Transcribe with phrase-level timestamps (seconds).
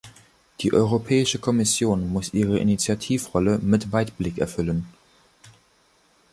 [0.61, 4.87] Die Europäische Kommission muss ihre Initiativrolle mit Weitblick erfüllen.